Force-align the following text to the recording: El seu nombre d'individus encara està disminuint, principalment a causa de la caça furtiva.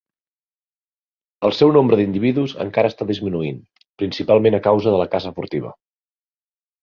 El 1.49 1.53
seu 1.57 1.73
nombre 1.75 1.99
d'individus 1.99 2.55
encara 2.65 2.91
està 2.93 3.07
disminuint, 3.11 3.61
principalment 4.03 4.59
a 4.59 4.63
causa 4.69 4.95
de 4.95 5.03
la 5.03 5.09
caça 5.13 5.35
furtiva. 5.37 5.75